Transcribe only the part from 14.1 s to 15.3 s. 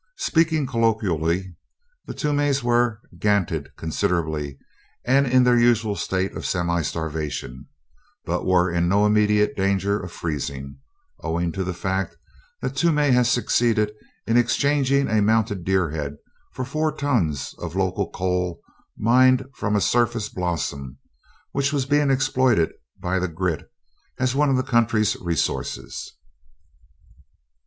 in exchanging a